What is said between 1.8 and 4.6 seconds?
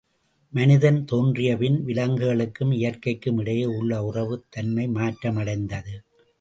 விலங்குகளுக்கும் இயற்கைக்கும் இடையே உள்ள உறவு